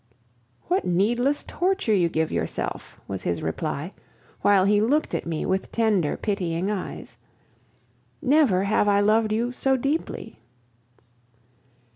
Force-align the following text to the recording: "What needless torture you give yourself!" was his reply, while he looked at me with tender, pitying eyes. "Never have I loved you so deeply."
"What 0.63 0.83
needless 0.83 1.43
torture 1.47 1.93
you 1.93 2.09
give 2.09 2.31
yourself!" 2.31 2.99
was 3.07 3.21
his 3.21 3.43
reply, 3.43 3.93
while 4.41 4.65
he 4.65 4.81
looked 4.81 5.13
at 5.13 5.27
me 5.27 5.45
with 5.45 5.71
tender, 5.71 6.17
pitying 6.17 6.71
eyes. 6.71 7.19
"Never 8.19 8.63
have 8.63 8.87
I 8.87 8.99
loved 8.99 9.31
you 9.31 9.51
so 9.51 9.77
deeply." 9.77 10.39